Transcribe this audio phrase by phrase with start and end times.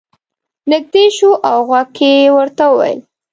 [0.71, 2.99] نږدې شو او غوږ کې یې ورته وویل.